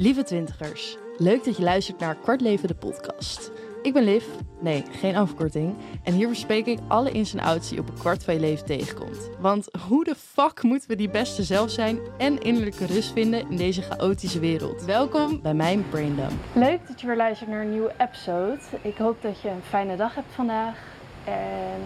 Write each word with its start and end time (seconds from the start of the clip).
Lieve 0.00 0.22
twintigers, 0.22 0.96
leuk 1.16 1.44
dat 1.44 1.56
je 1.56 1.62
luistert 1.62 1.98
naar 1.98 2.14
Kwart 2.14 2.40
Leven 2.40 2.68
de 2.68 2.74
podcast. 2.74 3.50
Ik 3.82 3.92
ben 3.92 4.02
Liv, 4.02 4.24
nee, 4.60 4.84
geen 4.90 5.16
afkorting. 5.16 5.74
En 6.04 6.12
hier 6.12 6.28
bespreek 6.28 6.66
ik 6.66 6.78
alle 6.88 7.10
ins 7.10 7.34
en 7.34 7.40
outs 7.40 7.68
die 7.68 7.78
op 7.78 7.88
een 7.88 7.98
kwart 7.98 8.24
van 8.24 8.34
je 8.34 8.40
leven 8.40 8.66
tegenkomt. 8.66 9.30
Want 9.40 9.68
hoe 9.88 10.04
de 10.04 10.14
fuck 10.14 10.62
moeten 10.62 10.88
we 10.88 10.96
die 10.96 11.10
beste 11.10 11.42
zelf 11.42 11.70
zijn 11.70 11.98
en 12.18 12.38
innerlijke 12.38 12.86
rust 12.86 13.12
vinden 13.12 13.50
in 13.50 13.56
deze 13.56 13.82
chaotische 13.82 14.38
wereld? 14.38 14.84
Welkom 14.84 15.42
bij 15.42 15.54
mijn 15.54 15.88
Braindump. 15.88 16.32
Leuk 16.52 16.86
dat 16.88 17.00
je 17.00 17.06
weer 17.06 17.16
luistert 17.16 17.50
naar 17.50 17.62
een 17.62 17.70
nieuwe 17.70 17.92
episode. 17.98 18.58
Ik 18.82 18.96
hoop 18.96 19.22
dat 19.22 19.40
je 19.40 19.48
een 19.48 19.62
fijne 19.62 19.96
dag 19.96 20.14
hebt 20.14 20.32
vandaag. 20.34 20.78
En 21.24 21.80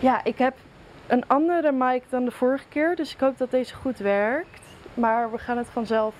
ja, 0.00 0.24
ik 0.24 0.38
heb 0.38 0.56
een 1.06 1.28
andere 1.28 1.72
mic 1.72 2.02
dan 2.08 2.24
de 2.24 2.30
vorige 2.30 2.68
keer, 2.68 2.96
dus 2.96 3.12
ik 3.12 3.20
hoop 3.20 3.38
dat 3.38 3.50
deze 3.50 3.74
goed 3.74 3.98
werkt. 3.98 4.60
Maar 4.94 5.30
we 5.30 5.38
gaan 5.38 5.56
het 5.56 5.68
vanzelf 5.68 6.14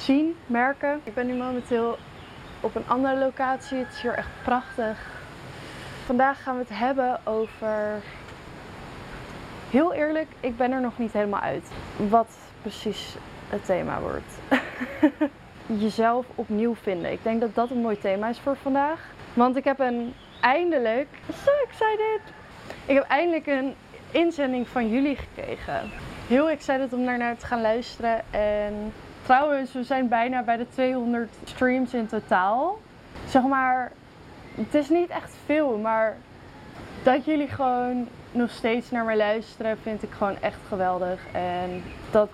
zien, 0.00 0.36
merken. 0.46 1.00
Ik 1.04 1.14
ben 1.14 1.26
nu 1.26 1.34
momenteel 1.34 1.98
op 2.60 2.74
een 2.74 2.88
andere 2.88 3.18
locatie. 3.18 3.78
Het 3.78 3.92
is 3.92 4.02
hier 4.02 4.14
echt 4.14 4.28
prachtig. 4.42 4.98
Vandaag 6.04 6.42
gaan 6.42 6.54
we 6.54 6.60
het 6.60 6.78
hebben 6.78 7.26
over. 7.26 8.02
Heel 9.70 9.92
eerlijk, 9.92 10.28
ik 10.40 10.56
ben 10.56 10.72
er 10.72 10.80
nog 10.80 10.98
niet 10.98 11.12
helemaal 11.12 11.40
uit. 11.40 11.70
Wat 12.08 12.28
precies 12.62 13.16
het 13.48 13.64
thema 13.64 14.00
wordt. 14.00 14.60
Jezelf 15.84 16.26
opnieuw 16.34 16.74
vinden. 16.74 17.12
Ik 17.12 17.22
denk 17.22 17.40
dat 17.40 17.54
dat 17.54 17.70
een 17.70 17.80
mooi 17.80 17.98
thema 17.98 18.28
is 18.28 18.38
voor 18.38 18.56
vandaag. 18.56 19.00
Want 19.34 19.56
ik 19.56 19.64
heb 19.64 19.78
een 19.78 20.14
eindelijk. 20.40 21.08
So 21.44 21.50
excited! 21.68 22.20
Ik 22.86 22.94
heb 22.94 23.04
eindelijk 23.04 23.46
een 23.46 23.74
inzending 24.10 24.68
van 24.68 24.88
jullie 24.88 25.16
gekregen. 25.16 25.90
Heel 26.26 26.48
excited 26.48 26.92
om 26.92 27.02
naar 27.04 27.36
te 27.36 27.46
gaan 27.46 27.60
luisteren. 27.60 28.22
En 28.30 28.92
trouwens, 29.30 29.72
we 29.72 29.82
zijn 29.82 30.08
bijna 30.08 30.42
bij 30.42 30.56
de 30.56 30.66
200 30.68 31.34
streams 31.44 31.94
in 31.94 32.06
totaal. 32.06 32.78
Zeg 33.28 33.42
maar, 33.42 33.92
het 34.54 34.74
is 34.74 34.88
niet 34.88 35.08
echt 35.08 35.34
veel, 35.44 35.78
maar 35.78 36.16
dat 37.02 37.24
jullie 37.24 37.48
gewoon 37.48 38.08
nog 38.32 38.50
steeds 38.50 38.90
naar 38.90 39.04
mij 39.04 39.16
luisteren, 39.16 39.78
vind 39.82 40.02
ik 40.02 40.10
gewoon 40.10 40.36
echt 40.40 40.58
geweldig. 40.68 41.20
En 41.32 41.82
dat 42.10 42.28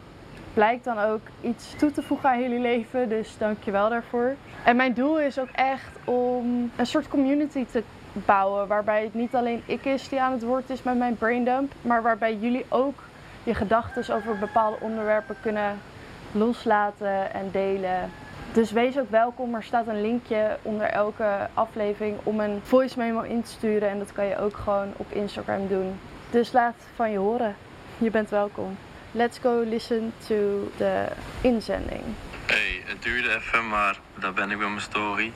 blijkt 0.54 0.84
dan 0.84 0.98
ook 0.98 1.20
iets 1.40 1.74
toe 1.78 1.92
te 1.92 2.02
voegen 2.02 2.28
aan 2.28 2.42
jullie 2.42 2.60
leven, 2.60 3.08
dus 3.08 3.38
dank 3.38 3.62
je 3.62 3.70
wel 3.70 3.88
daarvoor. 3.88 4.34
En 4.64 4.76
mijn 4.76 4.94
doel 4.94 5.20
is 5.20 5.38
ook 5.38 5.50
echt 5.52 5.98
om 6.04 6.70
een 6.76 6.86
soort 6.86 7.08
community 7.08 7.66
te 7.70 7.82
bouwen, 8.12 8.66
waarbij 8.66 9.02
het 9.02 9.14
niet 9.14 9.34
alleen 9.34 9.62
ik 9.66 9.84
is 9.84 10.08
die 10.08 10.20
aan 10.20 10.32
het 10.32 10.42
woord 10.42 10.70
is 10.70 10.82
met 10.82 10.98
mijn 10.98 11.16
braindump, 11.16 11.72
maar 11.82 12.02
waarbij 12.02 12.36
jullie 12.36 12.66
ook 12.68 13.02
je 13.42 13.54
gedachten 13.54 14.14
over 14.14 14.38
bepaalde 14.38 14.76
onderwerpen 14.80 15.36
kunnen 15.42 15.78
loslaten 16.32 17.32
en 17.32 17.50
delen. 17.52 18.10
Dus 18.52 18.70
wees 18.70 18.98
ook 18.98 19.10
welkom. 19.10 19.54
Er 19.54 19.62
staat 19.62 19.86
een 19.86 20.00
linkje 20.00 20.58
onder 20.62 20.86
elke 20.86 21.48
aflevering 21.54 22.16
om 22.22 22.40
een 22.40 22.60
voice 22.62 22.98
memo 22.98 23.20
in 23.20 23.42
te 23.42 23.50
sturen. 23.50 23.88
En 23.88 23.98
dat 23.98 24.12
kan 24.12 24.26
je 24.26 24.38
ook 24.38 24.56
gewoon 24.56 24.92
op 24.96 25.12
Instagram 25.12 25.68
doen. 25.68 26.00
Dus 26.30 26.52
laat 26.52 26.74
van 26.94 27.10
je 27.10 27.18
horen. 27.18 27.56
Je 27.98 28.10
bent 28.10 28.30
welkom. 28.30 28.78
Let's 29.12 29.38
go 29.38 29.64
listen 29.68 30.12
to 30.26 30.70
de 30.76 31.06
inzending. 31.40 32.02
Hey, 32.46 32.82
het 32.84 33.02
duurde 33.02 33.34
even, 33.34 33.68
maar 33.68 33.98
daar 34.14 34.32
ben 34.32 34.50
ik 34.50 34.58
met 34.58 34.68
mijn 34.68 34.80
story. 34.80 35.32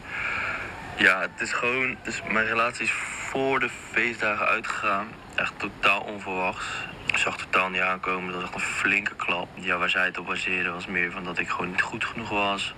Ja, 0.97 1.21
het 1.21 1.41
is 1.41 1.53
gewoon. 1.53 1.97
Dus 2.03 2.23
mijn 2.33 2.47
relatie 2.47 2.85
is 2.85 2.93
voor 2.93 3.61
de 3.61 3.69
feestdagen 3.69 4.47
uitgegaan. 4.47 5.09
Echt 5.35 5.53
totaal 5.57 6.01
onverwachts. 6.01 6.67
Ik 7.11 7.17
zag 7.17 7.37
totaal 7.37 7.69
niet 7.69 7.81
aankomen. 7.81 8.33
Dat 8.33 8.41
was 8.41 8.51
echt 8.51 8.55
een 8.55 8.75
flinke 8.75 9.15
klap. 9.15 9.49
Ja, 9.55 9.77
waar 9.77 9.91
zij 9.91 10.05
het 10.05 10.19
op 10.19 10.27
baseerde 10.27 10.71
was 10.71 10.87
meer 10.87 11.11
van 11.11 11.25
dat 11.25 11.39
ik 11.39 11.49
gewoon 11.49 11.71
niet 11.71 11.83
goed 11.83 12.05
genoeg 12.05 12.29
was. 12.29 12.75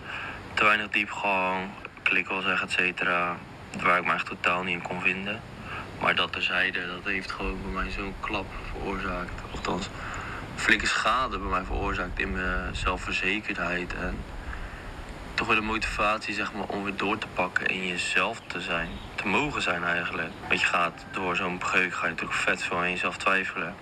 Te 0.54 0.64
weinig 0.64 0.88
diepgang, 0.88 1.70
zeggen, 2.42 2.66
et 2.66 2.70
cetera. 2.70 3.36
Waar 3.82 3.98
ik 3.98 4.04
me 4.04 4.12
echt 4.12 4.26
totaal 4.26 4.62
niet 4.62 4.74
in 4.74 4.82
kon 4.82 5.00
vinden. 5.00 5.40
Maar 6.00 6.14
dat 6.14 6.32
terzijde, 6.32 6.86
dat 6.86 7.04
heeft 7.04 7.30
gewoon 7.30 7.62
bij 7.62 7.82
mij 7.82 7.90
zo'n 7.90 8.14
klap 8.20 8.46
veroorzaakt. 8.70 9.42
Althans, 9.50 9.88
flinke 10.54 10.86
schade 10.86 11.38
bij 11.38 11.50
mij 11.50 11.64
veroorzaakt 11.64 12.18
in 12.18 12.32
mijn 12.32 12.74
zelfverzekerdheid. 12.74 13.94
En 13.94 14.18
toch 15.34 15.46
weer 15.46 15.56
de 15.56 15.62
motivatie 15.62 16.34
zeg 16.34 16.52
maar, 16.52 16.66
om 16.66 16.84
weer 16.84 16.96
door 16.96 17.18
te 17.18 17.26
pakken 17.34 17.66
en 17.66 17.86
jezelf 17.86 18.40
te 18.46 18.60
zijn. 18.60 18.88
Te 19.14 19.28
mogen 19.28 19.62
zijn 19.62 19.84
eigenlijk. 19.84 20.30
Want 20.48 20.60
je 20.60 20.66
gaat 20.66 21.04
door 21.10 21.36
zo'n 21.36 21.58
breuk 21.58 21.94
ga 21.94 22.04
je 22.04 22.10
natuurlijk 22.10 22.38
vet 22.38 22.62
veel 22.62 22.78
aan 22.78 22.90
jezelf 22.90 23.16
twijfelen. 23.16 23.74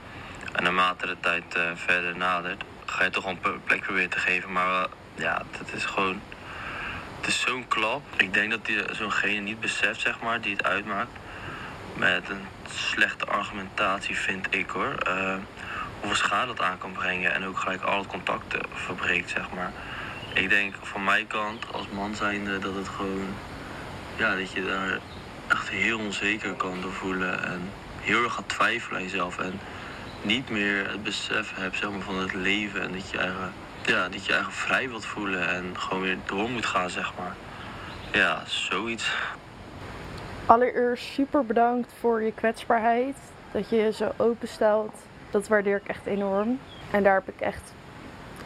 En 0.53 0.63
naarmate 0.63 1.07
de 1.07 1.17
tijd 1.21 1.45
uh, 1.57 1.63
verder 1.75 2.17
nadert, 2.17 2.65
ga 2.85 3.05
je 3.05 3.11
toch 3.11 3.27
een 3.27 3.41
plek 3.65 3.81
proberen 3.81 4.11
te 4.11 4.19
geven. 4.19 4.53
Maar 4.53 4.69
uh, 4.69 4.85
ja, 5.15 5.43
het 5.59 5.73
is 5.73 5.85
gewoon. 5.85 6.21
Het 7.17 7.29
is 7.29 7.41
zo'n 7.41 7.69
klap. 7.69 8.03
Ik 8.17 8.35
denk 8.35 8.51
dat 8.51 8.67
die 8.67 8.83
zo'ngene 8.93 9.41
niet 9.41 9.61
beseft, 9.61 10.01
zeg 10.01 10.21
maar, 10.21 10.41
die 10.41 10.53
het 10.53 10.65
uitmaakt. 10.65 11.11
Met 11.95 12.29
een 12.29 12.47
slechte 12.71 13.27
argumentatie, 13.27 14.17
vind 14.17 14.47
ik 14.55 14.71
hoor. 14.71 14.95
Hoeveel 16.01 16.17
schade 16.17 16.47
dat 16.47 16.61
aan 16.61 16.79
kan 16.79 16.93
brengen. 16.93 17.35
En 17.35 17.47
ook 17.47 17.59
gelijk 17.59 17.83
al 17.83 17.99
het 17.99 18.07
contacten 18.07 18.61
verbreekt, 18.73 19.31
zeg 19.31 19.51
maar. 19.51 19.73
Ik 20.35 20.49
denk 20.49 20.75
van 20.83 21.05
mijn 21.05 21.27
kant, 21.27 21.73
als 21.73 21.89
man 21.89 22.15
zijnde, 22.15 22.59
dat 22.59 22.75
het 22.75 22.89
gewoon. 22.89 23.35
Ja, 24.17 24.37
dat 24.37 24.53
je 24.53 24.65
daar 24.65 24.99
echt 25.49 25.69
heel 25.69 25.99
onzeker 25.99 26.53
kan 26.53 26.81
door 26.81 26.93
voelen. 26.93 27.45
En 27.45 27.71
heel 28.01 28.25
erg 28.25 28.35
gaat 28.35 28.49
twijfelen 28.49 28.97
aan 28.97 29.05
jezelf. 29.05 29.39
En 29.39 29.61
niet 30.23 30.51
meer 30.51 30.91
het 30.91 31.03
besef 31.03 31.53
hebt 31.55 31.77
zeg 31.77 31.91
maar, 31.91 32.01
van 32.01 32.19
het 32.19 32.35
leven. 32.35 32.83
En 32.83 32.93
dat 32.93 33.11
je, 33.11 33.19
eigen, 33.19 33.53
ja, 33.83 34.09
dat 34.09 34.27
je 34.27 34.33
eigen 34.33 34.53
vrij 34.53 34.89
wilt 34.89 35.07
voelen 35.07 35.49
en 35.49 35.79
gewoon 35.79 36.03
weer 36.03 36.19
door 36.25 36.51
moet 36.51 36.67
gaan, 36.67 36.91
zeg 36.91 37.13
maar. 37.19 37.35
Ja, 38.13 38.43
zoiets. 38.47 39.17
Allereerst 40.47 41.05
super 41.05 41.47
bedankt 41.47 41.93
voor 42.01 42.23
je 42.23 42.33
kwetsbaarheid. 42.33 43.17
Dat 43.53 43.71
je 43.71 43.77
je 43.77 43.93
zo 43.93 44.13
openstelt. 44.17 44.95
Dat 45.31 45.49
waardeer 45.49 45.77
ik 45.77 45.89
echt 45.89 46.07
enorm. 46.07 46.59
En 46.91 47.03
daar 47.03 47.15
heb 47.15 47.29
ik 47.29 47.41
echt 47.41 47.73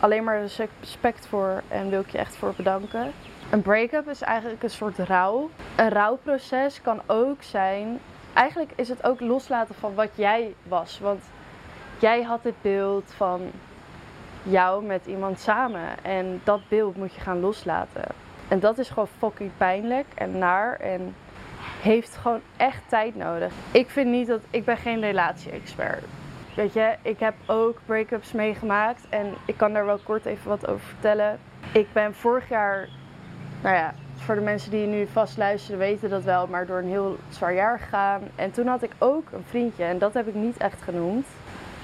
alleen 0.00 0.24
maar 0.24 0.40
respect 0.80 1.26
voor 1.26 1.62
en 1.68 1.90
wil 1.90 2.00
ik 2.00 2.10
je 2.10 2.18
echt 2.18 2.36
voor 2.36 2.54
bedanken. 2.56 3.12
Een 3.50 3.62
break-up 3.62 4.08
is 4.08 4.20
eigenlijk 4.20 4.62
een 4.62 4.70
soort 4.70 4.98
rouw. 4.98 5.50
Een 5.76 5.90
rouwproces 5.90 6.80
kan 6.82 7.02
ook 7.06 7.42
zijn. 7.42 8.00
Eigenlijk 8.32 8.72
is 8.74 8.88
het 8.88 9.04
ook 9.04 9.20
loslaten 9.20 9.74
van 9.74 9.94
wat 9.94 10.10
jij 10.14 10.54
was. 10.62 10.98
Want 10.98 11.22
jij 11.98 12.22
had 12.22 12.42
dit 12.42 12.62
beeld 12.62 13.12
van 13.16 13.50
jou 14.42 14.84
met 14.84 15.06
iemand 15.06 15.40
samen. 15.40 16.02
En 16.02 16.40
dat 16.44 16.60
beeld 16.68 16.96
moet 16.96 17.14
je 17.14 17.20
gaan 17.20 17.40
loslaten. 17.40 18.04
En 18.48 18.60
dat 18.60 18.78
is 18.78 18.88
gewoon 18.88 19.08
fucking 19.18 19.50
pijnlijk 19.56 20.06
en 20.14 20.38
naar. 20.38 20.76
En 20.80 21.14
heeft 21.82 22.16
gewoon 22.16 22.40
echt 22.56 22.82
tijd 22.88 23.16
nodig. 23.16 23.52
Ik 23.70 23.90
vind 23.90 24.10
niet 24.10 24.26
dat. 24.26 24.40
Ik 24.50 24.64
ben 24.64 24.76
geen 24.76 25.00
relatie-expert. 25.00 26.04
Weet 26.56 26.72
je, 26.72 26.94
ik 27.02 27.20
heb 27.20 27.34
ook 27.46 27.78
break-ups 27.86 28.32
meegemaakt. 28.32 29.06
En 29.08 29.34
ik 29.44 29.56
kan 29.56 29.72
daar 29.72 29.86
wel 29.86 29.98
kort 29.98 30.24
even 30.24 30.48
wat 30.48 30.68
over 30.68 30.86
vertellen. 30.86 31.38
Ik 31.72 31.86
ben 31.92 32.14
vorig 32.14 32.48
jaar. 32.48 32.88
Nou 33.62 33.76
ja, 33.76 33.94
voor 34.14 34.34
de 34.34 34.40
mensen 34.40 34.70
die 34.70 34.86
nu 34.86 35.06
vast 35.06 35.36
luisteren 35.36 35.78
weten 35.78 36.10
dat 36.10 36.22
wel, 36.22 36.46
maar 36.46 36.66
door 36.66 36.78
een 36.78 36.88
heel 36.88 37.16
zwaar 37.28 37.54
jaar 37.54 37.78
gegaan. 37.78 38.22
En 38.34 38.50
toen 38.50 38.66
had 38.66 38.82
ik 38.82 38.92
ook 38.98 39.28
een 39.32 39.44
vriendje 39.48 39.84
en 39.84 39.98
dat 39.98 40.14
heb 40.14 40.28
ik 40.28 40.34
niet 40.34 40.56
echt 40.56 40.82
genoemd. 40.82 41.26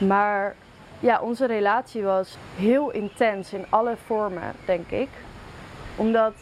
Maar 0.00 0.54
ja, 1.00 1.20
onze 1.20 1.46
relatie 1.46 2.02
was 2.02 2.36
heel 2.56 2.90
intens 2.90 3.52
in 3.52 3.64
alle 3.68 3.96
vormen, 4.06 4.52
denk 4.64 4.90
ik. 4.90 5.08
Omdat 5.96 6.34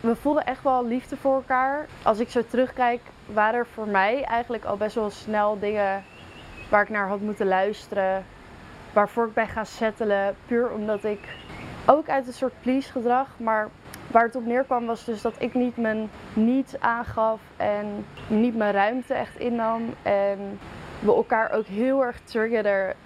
we 0.00 0.16
voelden 0.16 0.44
echt 0.44 0.62
wel 0.62 0.86
liefde 0.86 1.16
voor 1.16 1.34
elkaar. 1.34 1.86
Als 2.02 2.18
ik 2.18 2.30
zo 2.30 2.42
terugkijk, 2.48 3.00
waren 3.26 3.58
er 3.58 3.66
voor 3.66 3.86
mij 3.88 4.24
eigenlijk 4.24 4.64
al 4.64 4.76
best 4.76 4.94
wel 4.94 5.10
snel 5.10 5.58
dingen 5.58 6.04
waar 6.68 6.82
ik 6.82 6.88
naar 6.88 7.08
had 7.08 7.20
moeten 7.20 7.46
luisteren. 7.46 8.24
Waarvoor 8.92 9.26
ik 9.26 9.34
ben 9.34 9.48
gaan 9.48 9.66
settelen. 9.66 10.36
Puur 10.46 10.70
omdat 10.70 11.04
ik 11.04 11.20
ook 11.86 12.08
uit 12.08 12.26
een 12.26 12.32
soort 12.32 12.60
please 12.60 12.92
gedrag. 12.92 13.28
Maar 13.36 13.68
waar 14.06 14.24
het 14.24 14.36
op 14.36 14.46
neerkwam 14.46 14.86
was 14.86 15.04
dus 15.04 15.22
dat 15.22 15.34
ik 15.38 15.54
niet 15.54 15.76
mijn 15.76 16.10
niets 16.32 16.80
aangaf. 16.80 17.40
En 17.56 18.06
niet 18.28 18.56
mijn 18.56 18.72
ruimte 18.72 19.14
echt 19.14 19.38
innam. 19.38 19.82
En 20.02 20.58
we 21.00 21.14
elkaar 21.14 21.52
ook 21.52 21.66
heel 21.66 22.04
erg 22.04 22.20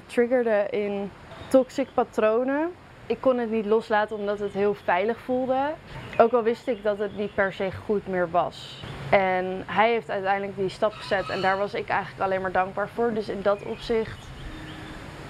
triggerden, 0.06 0.70
in 0.70 1.11
toxic 1.49 1.88
patronen. 1.94 2.70
Ik 3.06 3.20
kon 3.20 3.38
het 3.38 3.50
niet 3.50 3.67
loslaten 3.67 4.17
omdat 4.17 4.38
het 4.38 4.52
heel 4.52 4.75
veilig 4.75 5.19
voelde. 5.19 5.73
Ook 6.19 6.32
al 6.32 6.43
wist 6.43 6.69
ik 6.69 6.82
dat 6.82 6.99
het 6.99 7.17
niet 7.17 7.35
per 7.35 7.52
se 7.52 7.73
goed 7.85 8.06
meer 8.06 8.31
was. 8.31 8.82
En 9.11 9.62
hij 9.67 9.91
heeft 9.91 10.11
uiteindelijk 10.11 10.56
die 10.56 10.69
stap 10.69 10.93
gezet 10.93 11.29
en 11.29 11.41
daar 11.41 11.58
was 11.58 11.75
ik 11.75 11.88
eigenlijk 11.88 12.23
alleen 12.23 12.41
maar 12.41 12.52
dankbaar 12.52 12.88
voor. 12.88 13.12
Dus 13.12 13.29
in 13.29 13.43
dat 13.43 13.62
opzicht 13.62 14.26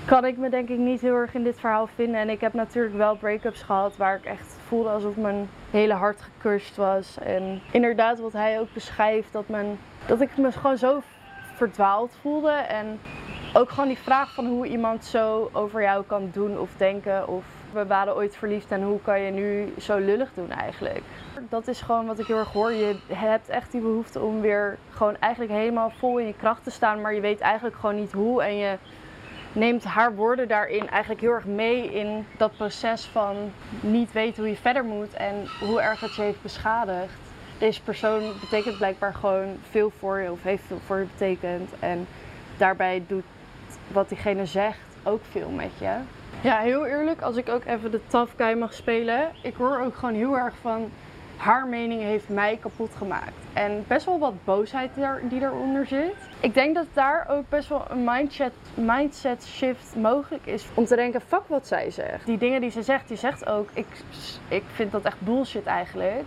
kan 0.05 0.25
ik 0.25 0.37
me 0.37 0.49
denk 0.49 0.69
ik 0.69 0.79
niet 0.79 1.01
heel 1.01 1.15
erg 1.15 1.35
in 1.35 1.45
dit 1.45 1.61
verhaal 1.61 1.87
vinden. 1.87 2.21
En 2.21 2.29
ik 2.29 2.41
heb 2.41 2.53
natuurlijk 2.53 2.97
wel 2.97 3.17
break-ups 3.17 3.63
gehad 3.63 3.97
waar 3.97 4.17
ik 4.17 4.25
echt 4.25 4.57
voelde 4.67 4.89
alsof 4.89 5.17
mijn 5.17 5.49
hele 5.71 5.95
hart 5.95 6.21
gekust 6.21 6.77
was. 6.77 7.19
En 7.19 7.61
inderdaad 7.71 8.21
wat 8.21 8.33
hij 8.33 8.61
ook 8.61 8.73
beschrijft, 8.73 9.33
dat, 9.33 9.49
mijn, 9.49 9.79
dat 10.07 10.21
ik 10.21 10.37
me 10.37 10.53
gewoon 10.53 10.79
zo 10.79 11.03
verdwaald 11.55 12.17
voelde. 12.21 12.51
En 12.51 13.01
ook 13.53 13.71
gewoon 13.71 13.89
die 13.89 13.99
vraag 13.99 14.35
van 14.35 14.47
hoe 14.47 14.67
iemand 14.67 15.05
zo 15.05 15.51
over 15.53 15.83
jou 15.83 16.05
kan 16.05 16.31
doen 16.33 16.59
of 16.59 16.71
denken. 16.77 17.29
Of 17.29 17.45
we 17.73 17.87
waren 17.87 18.15
ooit 18.15 18.37
verliefd 18.37 18.71
en 18.71 18.83
hoe 18.83 19.01
kan 19.03 19.21
je 19.21 19.31
nu 19.31 19.75
zo 19.81 19.99
lullig 19.99 20.31
doen 20.35 20.51
eigenlijk? 20.51 21.03
Dat 21.49 21.69
is 21.69 21.81
gewoon 21.81 22.07
wat 22.07 22.19
ik 22.19 22.27
heel 22.27 22.39
erg 22.39 22.53
hoor. 22.53 22.73
Je 22.73 22.97
hebt 23.13 23.49
echt 23.49 23.73
die 23.73 23.81
behoefte 23.81 24.21
om 24.21 24.41
weer 24.41 24.79
gewoon 24.91 25.17
eigenlijk 25.19 25.53
helemaal 25.53 25.91
vol 25.91 26.19
in 26.19 26.27
je 26.27 26.35
kracht 26.37 26.65
te 26.65 26.71
staan, 26.71 27.01
maar 27.01 27.15
je 27.15 27.21
weet 27.21 27.41
eigenlijk 27.41 27.77
gewoon 27.77 27.97
niet 27.97 28.13
hoe. 28.13 28.43
En 28.43 28.57
je 28.57 28.77
neemt 29.53 29.85
haar 29.85 30.15
woorden 30.15 30.49
daarin 30.49 30.89
eigenlijk 30.89 31.21
heel 31.21 31.33
erg 31.33 31.45
mee 31.45 31.93
in 31.93 32.27
dat 32.37 32.57
proces 32.57 33.05
van 33.05 33.37
niet 33.81 34.13
weten 34.13 34.43
hoe 34.43 34.53
je 34.53 34.57
verder 34.57 34.85
moet 34.85 35.15
en 35.15 35.35
hoe 35.61 35.81
erg 35.81 36.01
het 36.01 36.15
je 36.15 36.23
heeft 36.23 36.43
beschadigd. 36.43 37.24
Deze 37.59 37.83
persoon 37.83 38.33
betekent 38.41 38.77
blijkbaar 38.77 39.15
gewoon 39.15 39.57
veel 39.71 39.93
voor 39.99 40.19
je 40.19 40.31
of 40.31 40.43
heeft 40.43 40.63
veel 40.67 40.81
voor 40.87 40.99
je 40.99 41.07
betekend. 41.19 41.71
En 41.81 42.07
daarbij 42.57 43.03
doet 43.07 43.25
wat 43.93 44.09
diegene 44.09 44.47
zegt 44.47 44.79
ook 45.03 45.21
veel 45.31 45.51
met 45.51 45.71
je. 45.79 45.97
Ja, 46.41 46.59
heel 46.59 46.87
eerlijk, 46.87 47.21
als 47.21 47.37
ik 47.37 47.49
ook 47.49 47.65
even 47.65 47.91
de 47.91 48.07
tough 48.07 48.33
guy 48.37 48.59
mag 48.59 48.75
spelen. 48.75 49.31
Ik 49.43 49.55
hoor 49.55 49.81
ook 49.81 49.95
gewoon 49.95 50.15
heel 50.15 50.37
erg 50.39 50.55
van 50.61 50.91
haar 51.37 51.67
mening 51.67 52.03
heeft 52.03 52.29
mij 52.29 52.57
kapot 52.57 52.91
gemaakt. 52.97 53.33
En 53.53 53.85
best 53.87 54.07
wel 54.07 54.19
wat 54.19 54.45
boosheid 54.45 54.91
die 55.29 55.41
eronder 55.41 55.87
zit. 55.87 56.15
Ik 56.41 56.55
denk 56.55 56.75
dat 56.75 56.87
daar 56.93 57.27
ook 57.31 57.49
best 57.49 57.69
wel 57.69 57.85
een 57.91 58.05
mindset, 58.05 58.53
mindset 58.75 59.45
shift 59.47 59.97
mogelijk 59.97 60.47
is. 60.47 60.67
Om 60.75 60.85
te 60.85 60.97
denken, 60.97 61.21
fuck 61.21 61.47
wat 61.47 61.67
zij 61.67 61.91
zegt. 61.91 62.27
Die 62.27 62.39
dingen 62.39 62.61
die 62.61 62.71
ze 62.71 62.83
zegt, 62.83 63.09
die 63.09 63.17
zegt 63.17 63.47
ook, 63.47 63.69
ik, 63.73 63.87
ik 64.49 64.65
vind 64.75 64.93
dat 64.93 65.03
echt 65.05 65.21
bullshit 65.21 65.67
eigenlijk. 65.67 66.25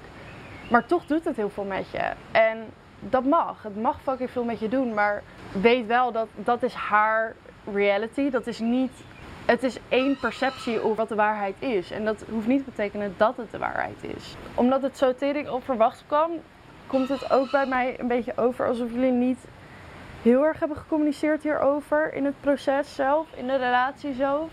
Maar 0.67 0.85
toch 0.85 1.05
doet 1.05 1.25
het 1.25 1.35
heel 1.35 1.49
veel 1.49 1.63
met 1.63 1.89
je. 1.91 2.11
En 2.31 2.57
dat 2.99 3.23
mag. 3.23 3.63
Het 3.63 3.81
mag 3.81 4.01
fucking 4.01 4.29
veel 4.29 4.43
met 4.43 4.59
je 4.59 4.67
doen. 4.67 4.93
Maar 4.93 5.23
weet 5.51 5.85
wel 5.85 6.11
dat 6.11 6.27
dat 6.35 6.63
is 6.63 6.73
haar 6.73 7.35
reality. 7.73 8.29
Dat 8.29 8.47
is 8.47 8.59
niet 8.59 8.91
het 9.47 9.63
is 9.63 9.77
één 9.89 10.17
perceptie 10.19 10.81
over 10.81 10.95
wat 10.95 11.09
de 11.09 11.15
waarheid 11.15 11.55
is. 11.59 11.91
En 11.91 12.05
dat 12.05 12.23
hoeft 12.29 12.47
niet 12.47 12.63
te 12.63 12.69
betekenen 12.69 13.13
dat 13.17 13.37
het 13.37 13.51
de 13.51 13.57
waarheid 13.57 14.03
is. 14.15 14.35
Omdat 14.55 14.81
het 14.81 14.97
zo 14.97 15.15
tering 15.15 15.49
onverwachts 15.49 16.03
kwam, 16.07 16.31
komt 16.87 17.09
het 17.09 17.31
ook 17.31 17.51
bij 17.51 17.65
mij 17.65 17.99
een 17.99 18.07
beetje 18.07 18.37
over 18.37 18.67
alsof 18.67 18.91
jullie 18.91 19.11
niet 19.11 19.45
heel 20.21 20.43
erg 20.43 20.59
hebben 20.59 20.77
gecommuniceerd 20.77 21.43
hierover 21.43 22.13
in 22.13 22.25
het 22.25 22.41
proces 22.41 22.95
zelf, 22.95 23.27
in 23.35 23.47
de 23.47 23.55
relatie 23.55 24.13
zelf. 24.13 24.49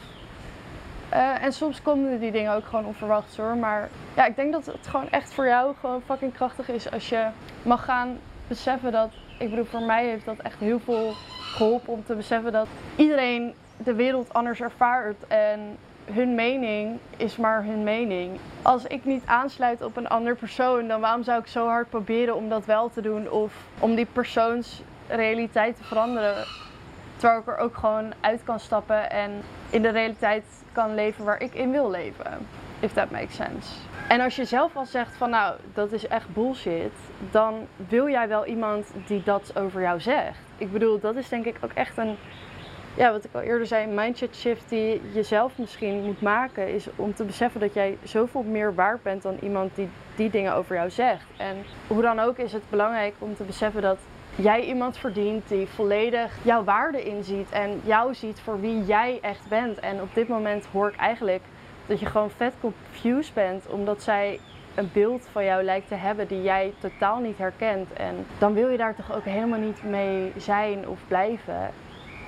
Uh, 1.13 1.43
en 1.43 1.53
soms 1.53 1.83
komen 1.83 2.21
die 2.21 2.33
dingen 2.33 2.55
ook 2.55 2.65
gewoon 2.65 2.85
onverwachts 2.85 3.37
hoor. 3.37 3.57
Maar 3.57 3.89
ja, 4.17 4.25
ik 4.25 4.37
denk 4.37 4.53
dat 4.53 4.67
het 4.67 4.87
gewoon 4.87 5.11
echt 5.11 5.35
voor 5.35 5.47
jou 5.47 5.75
gewoon 5.81 6.03
fucking 6.07 6.33
krachtig 6.33 6.69
is 6.69 6.91
als 6.91 7.09
je 7.09 7.27
mag 7.63 7.85
gaan 7.85 8.19
beseffen 8.49 8.93
dat. 8.93 9.11
Ik 9.39 9.51
bedoel, 9.51 9.65
voor 9.65 9.83
mij 9.83 10.07
heeft 10.07 10.25
dat 10.25 10.39
echt 10.39 10.59
heel 10.59 10.81
veel 10.81 11.13
geholpen 11.39 11.93
om 11.93 12.05
te 12.05 12.15
beseffen 12.15 12.53
dat 12.53 12.67
iedereen 12.97 13.55
de 13.77 13.95
wereld 13.95 14.33
anders 14.33 14.61
ervaart 14.61 15.27
en 15.27 15.77
hun 16.05 16.35
mening 16.35 16.99
is 17.17 17.37
maar 17.37 17.65
hun 17.65 17.83
mening. 17.83 18.39
Als 18.63 18.85
ik 18.85 19.05
niet 19.05 19.23
aansluit 19.27 19.83
op 19.83 19.97
een 19.97 20.09
ander 20.09 20.37
persoon, 20.37 20.89
dan 20.89 21.01
waarom 21.01 21.23
zou 21.23 21.41
ik 21.41 21.47
zo 21.47 21.67
hard 21.67 21.91
proberen 21.91 22.37
om 22.37 22.49
dat 22.49 22.65
wel 22.65 22.91
te 22.91 23.01
doen 23.01 23.31
of 23.31 23.53
om 23.79 23.95
die 23.95 24.07
persoons 24.13 24.83
realiteit 25.09 25.77
te 25.77 25.85
veranderen? 25.85 26.45
Terwijl 27.17 27.41
ik 27.41 27.47
er 27.47 27.57
ook 27.57 27.77
gewoon 27.77 28.13
uit 28.21 28.45
kan 28.45 28.61
stappen 28.61 29.11
en 29.11 29.43
in 29.71 29.83
de 29.83 29.89
realiteit 29.89 30.45
kan 30.73 30.95
leven 30.95 31.25
waar 31.25 31.41
ik 31.41 31.55
in 31.55 31.71
wil 31.71 31.91
leven. 31.91 32.47
If 32.81 32.93
that 32.93 33.11
makes 33.11 33.35
sense. 33.35 33.75
En 34.09 34.21
als 34.21 34.37
je 34.37 34.45
zelf 34.45 34.77
al 34.77 34.87
zegt 34.87 35.17
van 35.17 35.31
nou, 35.31 35.57
dat 35.75 35.93
is 35.93 36.07
echt 36.07 36.35
bullshit, 36.35 36.93
dan 37.31 37.67
wil 37.89 38.09
jij 38.09 38.29
wel 38.29 38.47
iemand 38.47 38.87
die 39.07 39.23
dat 39.23 39.59
over 39.59 39.81
jou 39.81 40.01
zegt. 40.01 40.39
Ik 40.59 40.73
bedoel, 40.73 41.01
dat 41.01 41.17
is 41.17 41.29
denk 41.29 41.45
ik 41.45 41.57
ook 41.61 41.73
echt 41.73 41.97
een 41.97 42.17
ja, 42.97 43.13
wat 43.13 43.25
ik 43.25 43.35
al 43.35 43.41
eerder 43.41 43.67
zei, 43.67 43.87
mindset 43.87 44.37
shift 44.37 44.69
die 44.69 45.01
je 45.13 45.23
zelf 45.23 45.59
misschien 45.59 46.03
moet 46.03 46.21
maken, 46.21 46.75
is 46.75 46.87
om 46.97 47.15
te 47.15 47.25
beseffen 47.25 47.61
dat 47.61 47.75
jij 47.75 47.99
zoveel 48.03 48.43
meer 48.43 48.75
waard 48.75 49.03
bent 49.03 49.23
dan 49.23 49.37
iemand 49.41 49.75
die 49.75 49.89
die 50.17 50.31
dingen 50.31 50.55
over 50.55 50.77
jou 50.77 50.91
zegt. 50.91 51.25
En 51.37 51.57
hoe 51.87 52.03
dan 52.03 52.21
ook 52.21 52.39
is 52.39 52.53
het 52.53 52.71
belangrijk 52.71 53.15
om 53.19 53.37
te 53.37 53.45
beseffen 53.45 53.83
dat 53.83 53.99
jij 54.37 54.65
iemand 54.65 54.99
verdient 54.99 55.49
die 55.49 55.67
volledig 55.67 56.33
jouw 56.43 56.65
waarde 56.65 57.03
inziet 57.03 57.51
en 57.51 57.81
jou 57.85 58.15
ziet 58.15 58.41
voor 58.41 58.61
wie 58.61 58.85
jij 58.85 59.19
echt 59.23 59.49
bent. 59.49 59.79
En 59.79 60.03
op 60.03 60.15
dit 60.15 60.29
moment 60.29 60.67
hoor 60.73 60.89
ik 60.89 60.97
eigenlijk 60.97 61.43
dat 61.87 62.01
je 62.01 62.07
gewoon 62.07 62.31
vet 62.31 62.55
confused 62.61 63.35
bent 63.35 63.67
omdat 63.67 64.03
zij 64.03 64.41
een 64.75 64.91
beeld 64.93 65.29
van 65.33 65.45
jou 65.45 65.63
lijkt 65.63 65.89
te 65.89 65.95
hebben 65.95 66.29
die 66.29 66.43
jij 66.43 66.75
totaal 66.79 67.19
niet 67.19 67.39
herkent. 67.39 67.93
En 67.93 68.27
dan 68.39 68.55
wil 68.55 68.69
je 68.69 68.77
daar 68.77 68.95
toch 68.95 69.17
ook 69.17 69.25
helemaal 69.25 69.59
niet 69.59 69.83
mee 69.83 70.33
zijn 70.37 70.89
of 70.89 70.99
blijven. 71.09 71.71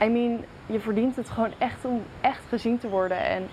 I 0.02 0.08
mean, 0.08 0.44
je 0.66 0.80
verdient 0.80 1.16
het 1.16 1.30
gewoon 1.30 1.52
echt 1.58 1.84
om 1.84 2.02
echt 2.20 2.42
gezien 2.48 2.78
te 2.78 2.88
worden. 2.88 3.18
En 3.18 3.48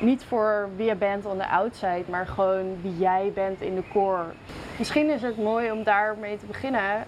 niet 0.00 0.24
voor 0.24 0.68
wie 0.76 0.86
je 0.86 0.94
bent 0.94 1.26
on 1.26 1.38
the 1.38 1.48
outside, 1.48 2.04
maar 2.08 2.26
gewoon 2.26 2.76
wie 2.82 2.96
jij 2.96 3.30
bent 3.34 3.60
in 3.60 3.74
de 3.74 3.82
core. 3.92 4.24
Misschien 4.78 5.10
is 5.10 5.22
het 5.22 5.36
mooi 5.36 5.70
om 5.70 5.82
daarmee 5.82 6.36
te 6.36 6.46
beginnen. 6.46 7.06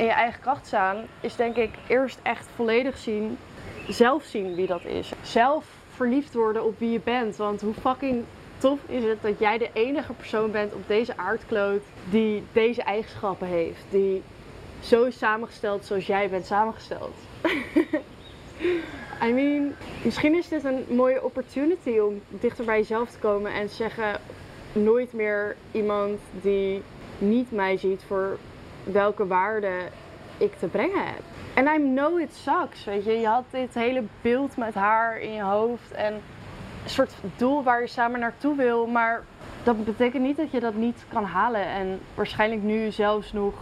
In 0.00 0.06
je 0.06 0.12
eigen 0.12 0.40
kracht 0.40 0.66
staan 0.66 1.06
is 1.20 1.36
denk 1.36 1.56
ik 1.56 1.70
eerst 1.86 2.18
echt 2.22 2.48
volledig 2.54 2.98
zien, 2.98 3.38
zelf 3.88 4.24
zien 4.24 4.54
wie 4.54 4.66
dat 4.66 4.84
is. 4.84 5.12
Zelf 5.22 5.64
verliefd 5.94 6.34
worden 6.34 6.64
op 6.64 6.78
wie 6.78 6.90
je 6.90 7.00
bent. 7.04 7.36
Want 7.36 7.60
hoe 7.60 7.74
fucking 7.74 8.24
tof 8.58 8.78
is 8.86 9.04
het 9.04 9.22
dat 9.22 9.38
jij 9.38 9.58
de 9.58 9.70
enige 9.72 10.12
persoon 10.12 10.50
bent 10.50 10.74
op 10.74 10.82
deze 10.86 11.16
aardkloot 11.16 11.82
die 12.10 12.42
deze 12.52 12.82
eigenschappen 12.82 13.46
heeft. 13.46 13.84
Die 13.90 14.22
zo 14.82 15.04
is 15.04 15.18
samengesteld 15.18 15.84
zoals 15.84 16.06
jij 16.06 16.28
bent 16.28 16.46
samengesteld. 16.46 17.16
I 19.26 19.32
mean, 19.32 19.74
misschien 20.04 20.34
is 20.34 20.48
dit 20.48 20.64
een 20.64 20.84
mooie 20.88 21.24
opportunity 21.24 21.98
om 21.98 22.22
dichter 22.28 22.64
bij 22.64 22.78
jezelf 22.78 23.10
te 23.10 23.18
komen 23.18 23.52
en 23.52 23.68
zeggen: 23.68 24.20
nooit 24.72 25.12
meer 25.12 25.56
iemand 25.72 26.20
die 26.42 26.82
niet 27.18 27.52
mij 27.52 27.76
ziet 27.76 28.02
voor 28.06 28.38
welke 28.84 29.26
waarde 29.26 29.72
ik 30.38 30.54
te 30.58 30.66
brengen 30.66 31.06
heb. 31.06 31.22
En 31.54 31.66
I 31.66 31.94
know 31.94 32.20
it 32.20 32.34
sucks, 32.34 32.84
weet 32.84 33.04
je. 33.04 33.12
Je 33.12 33.26
had 33.26 33.44
dit 33.50 33.74
hele 33.74 34.02
beeld 34.20 34.56
met 34.56 34.74
haar 34.74 35.18
in 35.20 35.32
je 35.32 35.42
hoofd 35.42 35.92
en 35.92 36.12
een 36.84 36.90
soort 36.90 37.14
doel 37.36 37.62
waar 37.62 37.80
je 37.80 37.86
samen 37.86 38.20
naartoe 38.20 38.56
wil, 38.56 38.86
maar 38.86 39.22
dat 39.62 39.84
betekent 39.84 40.22
niet 40.22 40.36
dat 40.36 40.50
je 40.50 40.60
dat 40.60 40.74
niet 40.74 41.04
kan 41.08 41.24
halen 41.24 41.64
en 41.64 42.00
waarschijnlijk 42.14 42.62
nu 42.62 42.90
zelfs 42.90 43.32
nog 43.32 43.54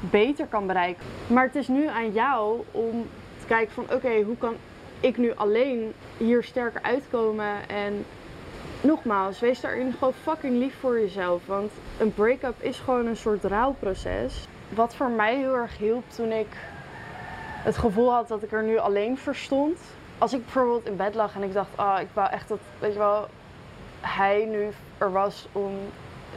beter 0.00 0.46
kan 0.46 0.66
bereiken. 0.66 1.04
Maar 1.26 1.44
het 1.44 1.54
is 1.54 1.68
nu 1.68 1.86
aan 1.86 2.12
jou 2.12 2.60
om 2.70 3.06
kijken 3.48 3.74
van 3.74 3.96
oké, 3.96 4.22
hoe 4.22 4.36
kan 4.36 4.54
ik 5.00 5.16
nu 5.16 5.32
alleen 5.34 5.92
hier 6.16 6.42
sterker 6.42 6.82
uitkomen? 6.82 7.68
En 7.68 8.04
nogmaals, 8.80 9.40
wees 9.40 9.60
daarin 9.60 9.92
gewoon 9.92 10.14
fucking 10.14 10.58
lief 10.58 10.74
voor 10.80 11.00
jezelf. 11.00 11.46
Want 11.46 11.72
een 11.98 12.14
break-up 12.14 12.62
is 12.62 12.78
gewoon 12.78 13.06
een 13.06 13.16
soort 13.16 13.44
rouwproces. 13.44 14.48
Wat 14.68 14.94
voor 14.94 15.10
mij 15.10 15.36
heel 15.36 15.54
erg 15.54 15.78
hielp 15.78 16.10
toen 16.10 16.32
ik 16.32 16.56
het 17.62 17.76
gevoel 17.76 18.12
had 18.12 18.28
dat 18.28 18.42
ik 18.42 18.52
er 18.52 18.62
nu 18.62 18.78
alleen 18.78 19.18
voor 19.18 19.34
stond. 19.34 19.78
Als 20.18 20.32
ik 20.32 20.44
bijvoorbeeld 20.44 20.86
in 20.86 20.96
bed 20.96 21.14
lag 21.14 21.34
en 21.34 21.42
ik 21.42 21.52
dacht, 21.52 21.70
ah, 21.74 21.94
oh, 21.94 22.00
ik 22.00 22.08
wou 22.12 22.30
echt 22.30 22.48
dat, 22.48 22.58
weet 22.78 22.92
je 22.92 22.98
wel, 22.98 23.28
hij 24.00 24.44
nu 24.44 24.68
er 24.98 25.12
was 25.12 25.48
om 25.52 25.72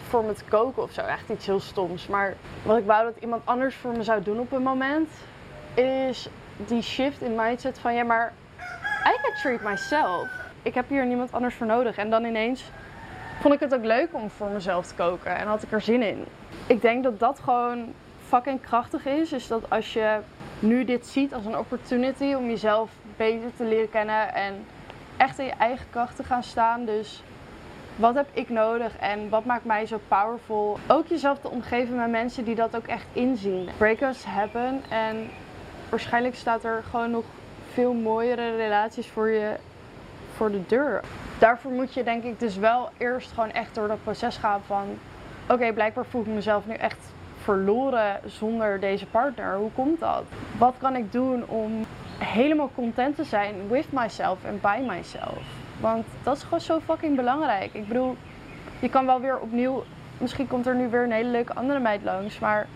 voor 0.08 0.24
me 0.24 0.34
te 0.34 0.44
koken 0.50 0.84
of 0.84 0.92
zo. 0.92 1.02
Echt 1.02 1.30
iets 1.30 1.46
heel 1.46 1.60
stoms. 1.60 2.08
Maar 2.08 2.36
wat 2.64 2.78
ik 2.78 2.86
wou 2.86 3.04
dat 3.04 3.16
iemand 3.20 3.46
anders 3.46 3.76
voor 3.76 3.92
me 3.92 4.04
zou 4.04 4.24
doen 4.24 4.40
op 4.40 4.52
een 4.52 4.64
moment, 4.64 5.10
is 5.74 6.30
die 6.56 6.82
shift 6.82 7.22
in 7.22 7.36
mindset 7.36 7.80
van 7.80 7.94
ja, 7.94 8.04
maar 8.04 8.34
I 9.06 9.18
can 9.22 9.34
treat 9.42 9.62
myself. 9.62 10.41
Ik 10.64 10.74
heb 10.74 10.90
hier 10.90 11.06
niemand 11.06 11.34
anders 11.34 11.56
voor 11.56 11.68
nodig. 11.68 11.98
En 11.98 12.10
dan 12.10 12.26
ineens 12.26 12.64
vond 13.40 13.54
ik 13.54 13.60
het 13.60 13.74
ook 13.74 13.86
leuk 13.86 14.10
om 14.12 14.30
voor 14.30 14.50
mezelf 14.50 14.88
te 14.88 14.96
koken 14.96 15.36
en 15.38 15.48
had 15.48 15.64
ik 15.64 15.72
er 15.72 15.82
zin 15.82 16.02
in. 16.02 16.26
Ik 16.68 16.82
denk 16.82 17.04
dat 17.04 17.20
dat 17.20 17.40
gewoon 17.40 17.94
fucking 18.28 18.62
krachtig 18.62 19.06
is. 19.06 19.32
Is 19.32 19.48
dat 19.48 19.70
als 19.70 19.94
je 19.94 20.20
nu 20.60 20.86
dit 20.86 21.08
ziet 21.08 21.34
als 21.34 21.46
een 21.46 21.58
opportunity 21.58 22.34
om 22.34 22.48
jezelf 22.48 22.92
beter 23.18 23.56
te 23.56 23.64
leren 23.64 23.90
kennen 23.90 24.34
en 24.34 24.66
echt 25.18 25.40
in 25.40 25.46
je 25.46 25.52
eigen 25.52 25.86
kracht 25.90 26.16
te 26.16 26.24
gaan 26.24 26.44
staan. 26.44 26.86
Dus 26.86 27.24
wat 27.96 28.16
heb 28.16 28.28
ik 28.34 28.50
nodig 28.50 28.98
en 28.98 29.30
wat 29.30 29.46
maakt 29.46 29.66
mij 29.66 29.86
zo 29.86 30.00
powerful? 30.08 30.80
Ook 30.88 31.08
jezelf 31.08 31.40
te 31.40 31.50
omgeven 31.50 31.96
met 31.96 32.10
mensen 32.10 32.44
die 32.44 32.56
dat 32.56 32.76
ook 32.76 32.88
echt 32.88 33.06
inzien. 33.14 33.70
Breakups 33.78 34.24
happen 34.24 34.82
en 34.90 35.30
waarschijnlijk 35.90 36.36
staat 36.36 36.64
er 36.64 36.84
gewoon 36.90 37.12
nog 37.12 37.26
veel 37.74 37.94
mooiere 37.94 38.56
relaties 38.56 39.08
voor 39.08 39.30
je 39.30 39.56
de 40.50 40.66
deur. 40.68 41.02
Daarvoor 41.40 41.72
moet 41.72 41.94
je 41.94 42.04
denk 42.04 42.24
ik 42.24 42.40
dus 42.40 42.58
wel 42.58 42.90
eerst 42.98 43.32
gewoon 43.32 43.52
echt 43.52 43.76
door 43.76 43.88
dat 43.88 44.04
proces 44.04 44.38
gaan 44.38 44.62
van 44.66 44.86
oké, 45.50 45.74
blijkbaar 45.74 46.06
voel 46.06 46.22
ik 46.22 46.28
mezelf 46.28 46.66
nu 46.66 46.74
echt 46.74 47.14
verloren 47.42 48.20
zonder 48.26 48.80
deze 48.80 49.06
partner. 49.06 49.56
Hoe 49.56 49.72
komt 49.72 50.00
dat? 50.00 50.24
Wat 50.58 50.76
kan 50.78 50.96
ik 50.96 51.12
doen 51.12 51.48
om 51.48 51.86
helemaal 52.18 52.72
content 52.76 53.16
te 53.16 53.24
zijn 53.24 53.56
with 53.70 53.92
myself 53.92 54.44
en 54.44 54.60
by 54.62 54.80
myself? 54.88 55.42
Want 55.80 56.06
dat 56.24 56.36
is 56.36 56.44
gewoon 56.44 56.62
zo 56.62 56.80
fucking 56.80 57.16
belangrijk. 57.16 57.74
Ik 57.74 57.88
bedoel, 57.88 58.16
je 58.80 58.90
kan 58.90 59.06
wel 59.06 59.20
weer 59.20 59.40
opnieuw, 59.40 59.84
misschien 60.18 60.48
komt 60.48 60.68
er 60.68 60.76
nu 60.76 60.88
weer 60.90 61.04
een 61.04 61.12
hele 61.12 61.30
leuke 61.30 61.54
andere 61.54 61.80
meid 61.80 62.04
langs, 62.04 62.40
maar 62.40 62.68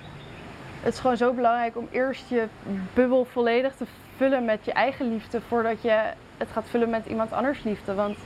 het 0.81 0.93
is 0.93 0.99
gewoon 0.99 1.17
zo 1.17 1.33
belangrijk 1.33 1.77
om 1.77 1.87
eerst 1.91 2.29
je 2.29 2.47
bubbel 2.93 3.25
volledig 3.25 3.75
te 3.75 3.85
vullen 4.17 4.45
met 4.45 4.65
je 4.65 4.71
eigen 4.71 5.09
liefde 5.09 5.41
voordat 5.41 5.81
je 5.81 6.01
het 6.37 6.49
gaat 6.51 6.69
vullen 6.69 6.89
met 6.89 7.05
iemand 7.05 7.31
anders 7.31 7.63
liefde. 7.63 7.93
Want 7.93 8.17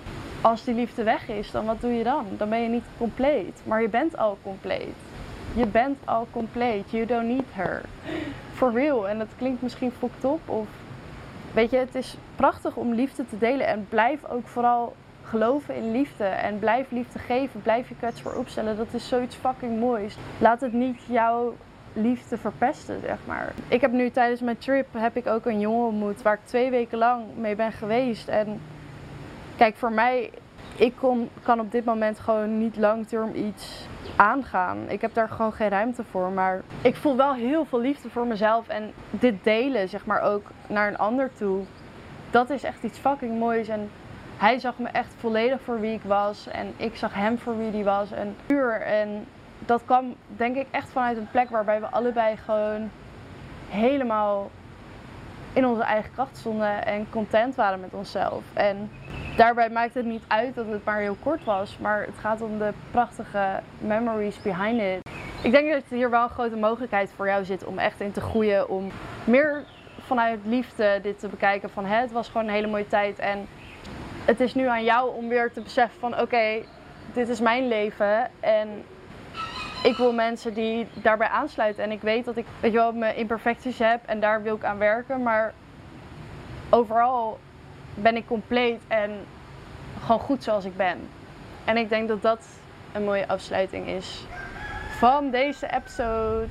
als 0.41 0.63
die 0.63 0.75
liefde 0.75 1.03
weg 1.03 1.27
is, 1.27 1.51
dan 1.51 1.65
wat 1.65 1.81
doe 1.81 1.93
je 1.93 2.03
dan? 2.03 2.25
Dan 2.37 2.49
ben 2.49 2.61
je 2.61 2.69
niet 2.69 2.85
compleet. 2.97 3.61
Maar 3.63 3.81
je 3.81 3.89
bent 3.89 4.17
al 4.17 4.37
compleet. 4.43 4.95
Je 5.53 5.65
bent 5.65 5.97
al 6.05 6.27
compleet. 6.31 6.91
You 6.91 7.05
don't 7.05 7.27
need 7.27 7.45
her. 7.51 7.81
For 8.53 8.71
real. 8.71 9.07
En 9.07 9.17
dat 9.17 9.27
klinkt 9.37 9.61
misschien 9.61 9.91
fucked 9.91 10.25
op 10.25 10.49
of... 10.49 10.67
Weet 11.53 11.69
je, 11.69 11.77
het 11.77 11.95
is 11.95 12.17
prachtig 12.35 12.75
om 12.75 12.93
liefde 12.93 13.25
te 13.29 13.37
delen. 13.37 13.67
En 13.67 13.85
blijf 13.89 14.25
ook 14.25 14.47
vooral 14.47 14.95
geloven 15.23 15.75
in 15.75 15.91
liefde. 15.91 16.23
En 16.23 16.59
blijf 16.59 16.91
liefde 16.91 17.19
geven. 17.19 17.61
Blijf 17.61 17.89
je 17.89 17.95
kwetsbaar 17.95 18.35
opstellen. 18.35 18.77
Dat 18.77 18.93
is 18.93 19.07
zoiets 19.07 19.35
fucking 19.35 19.79
moois. 19.79 20.17
Laat 20.37 20.61
het 20.61 20.73
niet 20.73 21.01
jouw 21.07 21.53
liefde 21.93 22.37
verpesten, 22.37 22.99
zeg 23.05 23.17
maar. 23.25 23.53
Ik 23.67 23.81
heb 23.81 23.91
nu 23.91 24.09
tijdens 24.09 24.41
mijn 24.41 24.57
trip 24.57 24.87
heb 24.97 25.15
ik 25.15 25.27
ook 25.27 25.45
een 25.45 25.59
jongen 25.59 25.87
ontmoet 25.87 26.21
waar 26.21 26.33
ik 26.33 26.45
twee 26.45 26.69
weken 26.69 26.97
lang 26.97 27.23
mee 27.35 27.55
ben 27.55 27.71
geweest. 27.71 28.27
En 28.27 28.61
kijk, 29.57 29.75
voor 29.75 29.91
mij, 29.91 30.31
ik 30.75 30.93
kon, 30.95 31.29
kan 31.43 31.59
op 31.59 31.71
dit 31.71 31.85
moment 31.85 32.19
gewoon 32.19 32.57
niet 32.57 32.77
langterm 32.77 33.35
iets 33.35 33.87
aangaan. 34.15 34.77
Ik 34.87 35.01
heb 35.01 35.13
daar 35.13 35.29
gewoon 35.29 35.53
geen 35.53 35.69
ruimte 35.69 36.03
voor. 36.11 36.29
Maar 36.29 36.61
ik 36.81 36.95
voel 36.95 37.15
wel 37.15 37.33
heel 37.33 37.65
veel 37.65 37.79
liefde 37.79 38.09
voor 38.09 38.27
mezelf. 38.27 38.67
En 38.67 38.93
dit 39.09 39.43
delen, 39.43 39.89
zeg 39.89 40.05
maar, 40.05 40.21
ook 40.21 40.47
naar 40.67 40.87
een 40.87 40.97
ander 40.97 41.33
toe. 41.33 41.63
Dat 42.29 42.49
is 42.49 42.63
echt 42.63 42.83
iets 42.83 42.97
fucking 42.97 43.39
moois. 43.39 43.67
En 43.67 43.89
hij 44.37 44.59
zag 44.59 44.77
me 44.77 44.87
echt 44.87 45.13
volledig 45.19 45.61
voor 45.61 45.79
wie 45.79 45.93
ik 45.93 46.03
was. 46.03 46.47
En 46.47 46.73
ik 46.77 46.95
zag 46.95 47.13
hem 47.13 47.37
voor 47.37 47.57
wie 47.57 47.71
hij 47.71 47.83
was. 47.83 48.11
En 48.11 48.35
puur. 48.45 48.81
En 48.81 49.25
dat 49.59 49.81
kwam 49.85 50.15
denk 50.27 50.55
ik 50.55 50.67
echt 50.71 50.89
vanuit 50.89 51.17
een 51.17 51.31
plek 51.31 51.49
waarbij 51.49 51.79
we 51.79 51.87
allebei 51.87 52.37
gewoon 52.37 52.89
helemaal 53.69 54.49
in 55.53 55.65
onze 55.65 55.83
eigen 55.83 56.11
kracht 56.11 56.37
stonden 56.37 56.85
en 56.85 57.09
content 57.09 57.55
waren 57.55 57.79
met 57.79 57.93
onszelf. 57.93 58.43
En 58.53 58.91
daarbij 59.37 59.69
maakt 59.69 59.93
het 59.93 60.05
niet 60.05 60.23
uit 60.27 60.55
dat 60.55 60.65
het 60.67 60.85
maar 60.85 60.99
heel 60.99 61.17
kort 61.23 61.43
was, 61.43 61.77
maar 61.77 62.01
het 62.01 62.17
gaat 62.19 62.41
om 62.41 62.57
de 62.57 62.73
prachtige 62.91 63.59
memories 63.77 64.41
behind 64.41 64.81
it. 64.81 65.09
Ik 65.43 65.51
denk 65.51 65.71
dat 65.71 65.83
hier 65.89 66.09
wel 66.09 66.23
een 66.23 66.29
grote 66.29 66.55
mogelijkheid 66.55 67.11
voor 67.15 67.27
jou 67.27 67.45
zit 67.45 67.65
om 67.65 67.77
echt 67.77 67.99
in 67.99 68.11
te 68.11 68.21
groeien, 68.21 68.69
om 68.69 68.91
meer 69.23 69.63
vanuit 69.99 70.39
liefde 70.43 70.99
dit 71.01 71.19
te 71.19 71.27
bekijken 71.27 71.69
van 71.69 71.85
het 71.85 72.11
was 72.11 72.27
gewoon 72.27 72.47
een 72.47 72.53
hele 72.53 72.67
mooie 72.67 72.87
tijd 72.87 73.19
en 73.19 73.47
het 74.25 74.39
is 74.39 74.55
nu 74.55 74.67
aan 74.67 74.83
jou 74.83 75.15
om 75.15 75.27
weer 75.27 75.51
te 75.51 75.61
beseffen 75.61 75.99
van 75.99 76.19
oké, 76.19 76.61
dit 77.13 77.29
is 77.29 77.39
mijn 77.39 77.67
leven 77.67 78.29
en 78.39 78.83
ik 79.83 79.97
wil 79.97 80.13
mensen 80.13 80.53
die 80.53 80.87
daarbij 80.93 81.27
aansluiten. 81.27 81.83
En 81.83 81.91
ik 81.91 82.01
weet 82.01 82.25
dat 82.25 82.37
ik, 82.37 82.45
weet 82.59 82.71
je 82.71 82.77
wel, 82.77 82.93
mijn 82.93 83.15
imperfecties 83.15 83.79
heb 83.79 83.99
en 84.05 84.19
daar 84.19 84.43
wil 84.43 84.55
ik 84.55 84.63
aan 84.63 84.77
werken. 84.77 85.23
Maar 85.23 85.53
overal 86.69 87.39
ben 87.93 88.15
ik 88.15 88.27
compleet 88.27 88.81
en 88.87 89.11
gewoon 89.99 90.19
goed 90.19 90.43
zoals 90.43 90.65
ik 90.65 90.77
ben. 90.77 90.97
En 91.65 91.77
ik 91.77 91.89
denk 91.89 92.07
dat 92.07 92.21
dat 92.21 92.47
een 92.93 93.03
mooie 93.03 93.27
afsluiting 93.27 93.87
is 93.87 94.25
van 94.97 95.29
deze 95.29 95.73
episode. 95.73 96.47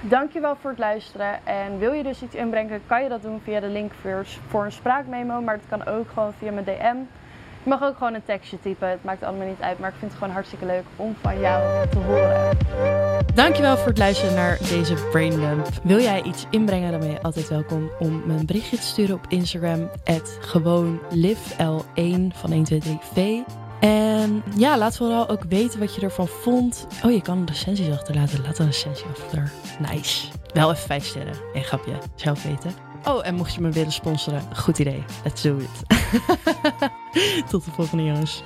Dankjewel 0.00 0.56
voor 0.56 0.70
het 0.70 0.78
luisteren. 0.78 1.46
En 1.46 1.78
wil 1.78 1.92
je 1.92 2.02
dus 2.02 2.22
iets 2.22 2.34
inbrengen, 2.34 2.82
kan 2.86 3.02
je 3.02 3.08
dat 3.08 3.22
doen 3.22 3.40
via 3.44 3.60
de 3.60 3.66
link 3.66 3.92
voor 4.48 4.64
een 4.64 4.72
spraakmemo. 4.72 5.40
Maar 5.40 5.54
het 5.54 5.68
kan 5.68 5.86
ook 5.86 6.08
gewoon 6.08 6.32
via 6.32 6.52
mijn 6.52 6.64
DM. 6.64 6.96
Je 7.66 7.72
mag 7.72 7.82
ook 7.82 7.96
gewoon 7.96 8.14
een 8.14 8.24
tekstje 8.24 8.60
typen. 8.60 8.88
Het 8.88 9.04
maakt 9.04 9.22
allemaal 9.22 9.46
niet 9.46 9.60
uit. 9.60 9.78
Maar 9.78 9.88
ik 9.88 9.96
vind 9.98 10.10
het 10.10 10.20
gewoon 10.20 10.34
hartstikke 10.34 10.66
leuk 10.66 10.84
om 10.96 11.16
van 11.22 11.40
jou 11.40 11.88
te 11.88 11.98
horen. 11.98 12.56
Dankjewel 13.34 13.76
voor 13.76 13.86
het 13.86 13.98
luisteren 13.98 14.34
naar 14.34 14.58
deze 14.58 14.94
Braindump. 14.94 15.68
Wil 15.82 16.00
jij 16.00 16.22
iets 16.22 16.46
inbrengen, 16.50 16.90
dan 16.90 17.00
ben 17.00 17.10
je 17.10 17.22
altijd 17.22 17.48
welkom 17.48 17.90
om 17.98 18.22
me 18.26 18.34
een 18.34 18.46
berichtje 18.46 18.76
te 18.76 18.82
sturen 18.82 19.14
op 19.14 19.26
Instagram. 19.28 19.90
gewoon 20.40 21.00
livel1 21.00 22.34
van 22.34 22.66
123v. 22.66 23.20
En 23.80 24.42
ja, 24.56 24.78
laat 24.78 24.96
vooral 24.96 25.28
ook 25.28 25.42
weten 25.48 25.80
wat 25.80 25.94
je 25.94 26.00
ervan 26.00 26.26
vond. 26.26 26.86
Oh, 27.04 27.12
je 27.12 27.22
kan 27.22 27.46
recensies 27.46 27.90
achterlaten. 27.90 28.42
Laat 28.42 28.58
een 28.58 28.66
recensie 28.66 29.06
achter. 29.06 29.50
Nice. 29.78 30.28
Wel 30.52 30.70
even 30.70 30.86
vijf 30.86 31.04
sterren. 31.04 31.34
Een 31.54 31.64
grapje. 31.64 31.92
Zelf 32.14 32.42
weten. 32.42 32.70
Oh, 33.04 33.26
en 33.26 33.34
mocht 33.34 33.54
je 33.54 33.60
me 33.60 33.70
willen 33.70 33.92
sponsoren, 33.92 34.42
goed 34.56 34.78
idee. 34.78 35.04
Let's 35.24 35.42
do 35.42 35.56
it. 35.56 35.95
Tot 37.50 37.64
de 37.64 37.70
volgende 37.70 38.04
jongens. 38.04 38.42